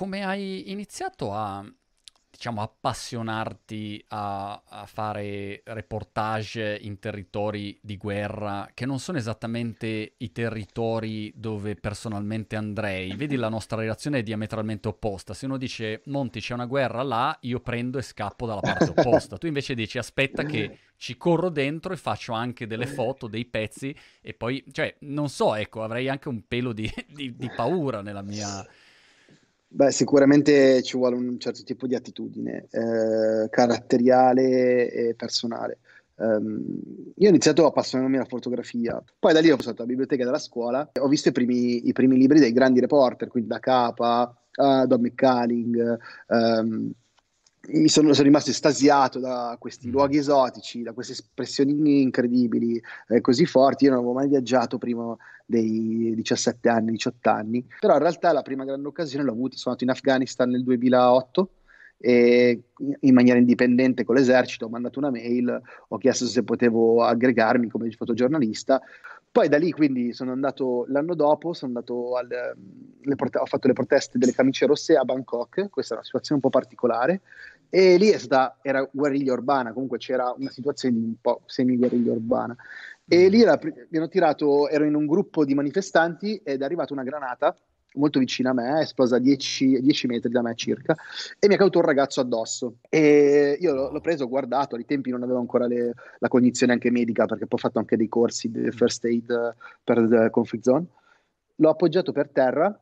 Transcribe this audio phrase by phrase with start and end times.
[0.00, 1.62] come hai iniziato a
[2.30, 10.32] diciamo, appassionarti a, a, fare reportage in territori di guerra che non sono esattamente i
[10.32, 13.14] territori dove personalmente andrei.
[13.14, 15.34] Vedi, la nostra relazione è diametralmente opposta.
[15.34, 19.36] Se uno dice Monti c'è una guerra là, io prendo e scappo dalla parte opposta.
[19.36, 23.94] Tu invece dici aspetta che ci corro dentro e faccio anche delle foto, dei pezzi
[24.22, 28.22] e poi, cioè, non so, ecco, avrei anche un pelo di, di, di paura nella
[28.22, 28.66] mia
[29.72, 35.78] Beh, sicuramente ci vuole un certo tipo di attitudine eh, caratteriale e personale.
[36.16, 40.40] Um, io ho iniziato appassionandomi alla fotografia, poi da lì ho passato alla biblioteca della
[40.40, 44.36] scuola e ho visto i primi, i primi libri dei grandi reporter, quindi da Capa,
[44.56, 46.92] uh, Don McCalling, um,
[47.68, 49.90] mi sono, sono, rimasto estasiato da questi mm.
[49.92, 53.84] luoghi esotici, da queste espressioni incredibili, eh, così forti.
[53.84, 55.16] Io non avevo mai viaggiato prima
[55.50, 59.74] dei 17 anni, 18 anni, però in realtà la prima grande occasione l'ho avuta, sono
[59.74, 61.50] andato in Afghanistan nel 2008
[61.98, 62.62] e
[63.00, 67.90] in maniera indipendente con l'esercito ho mandato una mail, ho chiesto se potevo aggregarmi come
[67.90, 68.80] fotogiornalista.
[69.32, 72.56] Poi da lì quindi sono andato l'anno dopo, al,
[73.16, 76.48] prote- ho fatto le proteste delle camicie rosse a Bangkok, questa è una situazione un
[76.48, 77.20] po' particolare,
[77.70, 82.56] e lì stata, era guerriglia urbana, comunque c'era una situazione di un po' semi-guerriglia urbana.
[83.06, 86.92] E lì era, mi hanno tirato, ero in un gruppo di manifestanti ed è arrivata
[86.92, 87.56] una granata
[87.94, 90.94] molto vicina a me, è esplosa a 10, 10, metri da me circa,
[91.38, 92.76] e mi è caduto un ragazzo addosso.
[92.88, 96.72] E io l'ho, l'ho preso, ho guardato, ai tempi non avevo ancora le, la cognizione
[96.72, 100.64] anche medica, perché poi ho fatto anche dei corsi di first aid per il conflict
[100.64, 100.86] zone.
[101.56, 102.80] L'ho appoggiato per terra,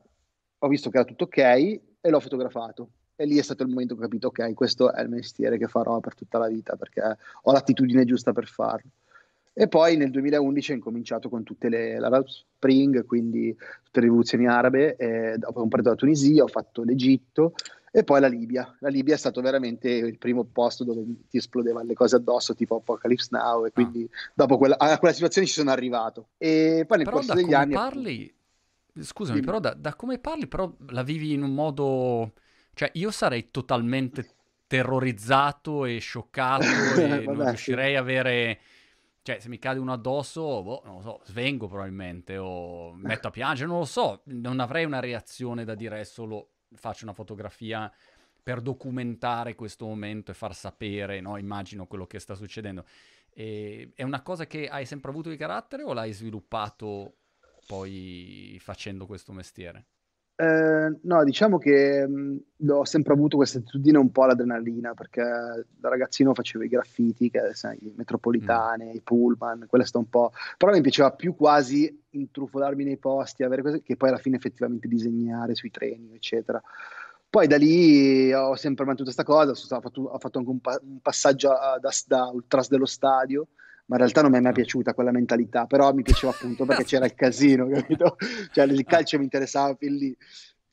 [0.59, 2.91] ho visto che era tutto ok e l'ho fotografato.
[3.21, 5.67] E lì è stato il momento che ho capito, ok, questo è il mestiere che
[5.67, 7.03] farò per tutta la vita, perché
[7.43, 8.91] ho l'attitudine giusta per farlo.
[9.53, 13.53] E poi nel 2011 ho incominciato con tutte le l'Arab Spring, quindi
[13.83, 17.55] tutte le rivoluzioni arabe, eh, ho comprato la Tunisia, ho fatto l'Egitto
[17.91, 18.77] e poi la Libia.
[18.79, 22.77] La Libia è stato veramente il primo posto dove ti esplodevano le cose addosso, tipo
[22.77, 24.31] Apocalypse Now, e quindi ah.
[24.33, 26.29] dopo quella, a quella situazione ci sono arrivato.
[26.39, 27.75] E poi nel però corso degli anni...
[27.75, 28.33] parli,
[28.95, 32.33] scusami, però da, da come parli, però la vivi in un modo...
[32.79, 34.37] Cioè, io sarei totalmente
[34.69, 36.63] terrorizzato e scioccato
[36.95, 38.61] e non riuscirei a avere
[39.23, 43.31] cioè, se mi cade uno addosso, boh, non lo so, svengo probabilmente o metto a
[43.33, 47.93] piangere, non lo so, non avrei una reazione da dire solo faccio una fotografia
[48.41, 51.37] per documentare questo momento e far sapere, no?
[51.37, 52.85] immagino quello che sta succedendo.
[53.31, 57.17] E, è una cosa che hai sempre avuto di carattere o l'hai sviluppato
[57.67, 59.87] poi facendo questo mestiere?
[60.41, 65.89] Eh, no, diciamo che mh, ho sempre avuto questa attitudine un po' all'adrenalina, perché da
[65.89, 68.95] ragazzino facevo i graffiti, che, sai, i metropolitane, mm.
[68.95, 70.31] i pullman, quella sta un po'...
[70.57, 74.87] Però mi piaceva più quasi intrufolarmi nei posti, avere cose che poi alla fine effettivamente
[74.87, 76.63] disegnare sui treni, eccetera.
[77.29, 80.81] Poi da lì ho sempre mantenuto questa cosa, ho fatto, ho fatto anche un, pa-
[80.81, 83.49] un passaggio a, da, da ultras dello stadio,
[83.89, 86.85] ma in realtà non mi è mai piaciuta quella mentalità, però mi piaceva appunto perché
[86.85, 88.17] c'era il casino, capito?
[88.53, 90.15] Cioè il calcio mi interessava più lì,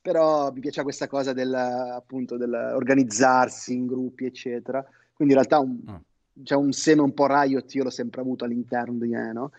[0.01, 4.85] però mi piaceva questa cosa del, appunto, dell'organizzarsi in gruppi, eccetera.
[5.13, 6.01] Quindi in realtà un, ah.
[6.43, 9.51] c'è un seme un po' riot, io l'ho sempre avuto all'interno di me, no?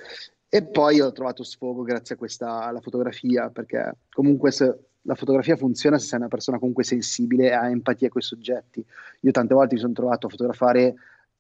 [0.49, 5.57] E poi ho trovato sfogo grazie a questa, alla fotografia, perché comunque se, la fotografia
[5.57, 8.85] funziona se sei una persona comunque sensibile e ha empatia con i soggetti.
[9.21, 10.95] Io tante volte mi sono trovato a fotografare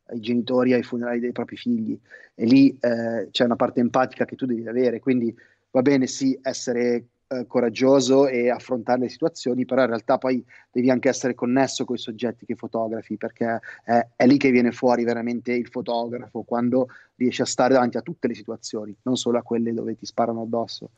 [0.06, 1.99] ai genitori ai funerali dei propri figli
[2.34, 5.34] e lì eh, c'è una parte empatica che tu devi avere, quindi
[5.71, 10.91] va bene sì essere eh, coraggioso e affrontare le situazioni, però in realtà poi devi
[10.91, 15.05] anche essere connesso con i soggetti che fotografi, perché è, è lì che viene fuori
[15.05, 19.43] veramente il fotografo, quando riesce a stare davanti a tutte le situazioni, non solo a
[19.43, 20.91] quelle dove ti sparano addosso.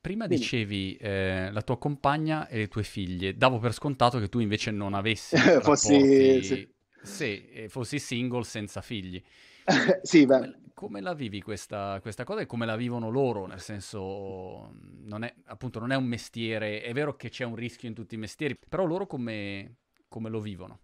[0.00, 0.42] Prima Quindi.
[0.42, 4.70] dicevi eh, la tua compagna e le tue figlie, davo per scontato che tu invece
[4.70, 6.68] non avessi Fossi, sì
[7.02, 9.22] se fossi single senza figli.
[10.02, 13.46] sì, come, come, la vivi questa, questa, cosa e come la vivono loro?
[13.46, 14.72] Nel senso,
[15.04, 18.14] non è, appunto, non è un mestiere, è vero che c'è un rischio in tutti
[18.14, 19.76] i mestieri, però loro come,
[20.08, 20.78] come lo vivono?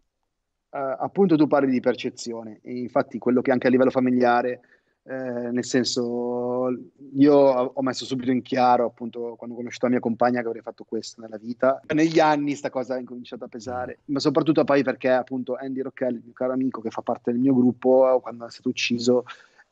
[0.68, 4.60] Uh, appunto tu parli di percezione, infatti quello che anche a livello familiare
[5.08, 6.68] eh, nel senso,
[7.14, 10.62] io ho messo subito in chiaro, appunto, quando ho conosciuto la mia compagna che avrei
[10.62, 11.80] fatto questo nella vita.
[11.94, 16.14] Negli anni sta cosa è incominciata a pesare, ma soprattutto poi perché appunto Andy Rockel,
[16.14, 19.24] il mio caro amico che fa parte del mio gruppo, quando è stato ucciso,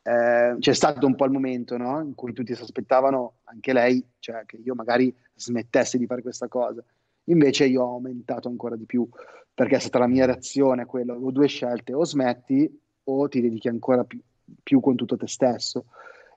[0.03, 2.01] eh, c'è stato un po' il momento no?
[2.01, 6.47] in cui tutti si aspettavano, anche lei, cioè che io magari smettessi di fare questa
[6.47, 6.85] cosa.
[7.25, 9.09] Invece io ho aumentato ancora di più,
[9.53, 11.15] perché è stata la mia reazione a quello.
[11.15, 14.21] Ho due scelte, o smetti o ti dedichi ancora più,
[14.63, 15.87] più con tutto te stesso.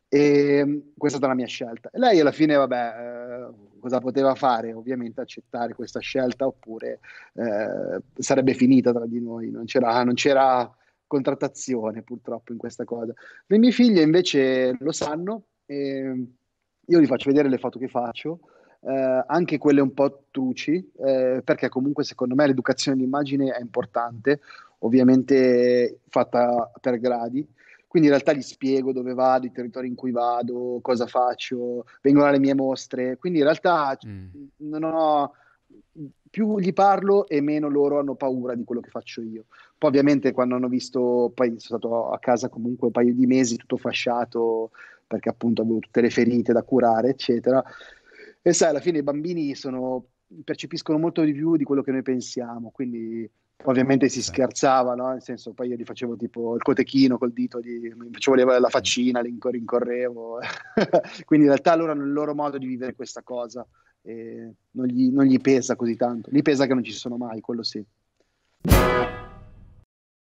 [0.09, 1.89] E questa è stata la mia scelta.
[1.91, 4.73] E lei alla fine, vabbè, eh, cosa poteva fare?
[4.73, 6.99] Ovviamente accettare questa scelta oppure
[7.33, 10.73] eh, sarebbe finita tra di noi, non c'era, non c'era
[11.07, 13.13] contrattazione purtroppo in questa cosa.
[13.45, 16.25] Le mie figlie invece lo sanno e
[16.89, 18.39] io gli faccio vedere le foto che faccio,
[18.81, 24.39] eh, anche quelle un po' truci, eh, perché comunque secondo me l'educazione d'immagine è importante,
[24.79, 27.45] ovviamente fatta per gradi.
[27.97, 32.27] Quindi in realtà gli spiego dove vado, i territori in cui vado, cosa faccio, vengono
[32.27, 33.17] alle mie mostre.
[33.17, 34.27] Quindi in realtà mm.
[34.57, 35.33] non ho,
[36.29, 39.45] più gli parlo e meno loro hanno paura di quello che faccio io.
[39.75, 43.55] Poi ovviamente quando hanno visto, poi sono stato a casa comunque un paio di mesi
[43.55, 44.69] tutto fasciato
[45.07, 47.63] perché appunto avevo tutte le ferite da curare, eccetera.
[48.43, 50.05] E sai, alla fine i bambini sono,
[50.43, 53.29] percepiscono molto di più di quello che noi pensiamo, quindi
[53.65, 55.09] ovviamente si scherzava, no?
[55.09, 58.69] Nel senso, poi io gli facevo tipo il cotechino col dito, gli, mi facevo la
[58.69, 60.39] faccina, li rincorrevo.
[61.25, 63.65] quindi in realtà loro hanno il loro modo di vivere questa cosa
[64.01, 66.29] e non gli, non gli pesa così tanto.
[66.31, 67.83] Gli pesa che non ci sono mai, quello sì.